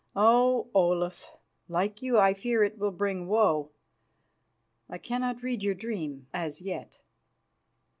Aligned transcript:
Oh! 0.15 0.71
Olaf, 0.73 1.37
like 1.67 2.01
you 2.01 2.17
I 2.17 2.33
fear 2.33 2.63
it 2.63 2.79
will 2.79 2.89
bring 2.89 3.27
woe. 3.27 3.69
I 4.89 4.97
cannot 4.97 5.43
read 5.43 5.61
your 5.61 5.75
dream 5.75 6.25
as 6.33 6.59
yet." 6.59 7.01